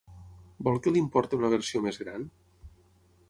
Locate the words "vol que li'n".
0.67-1.09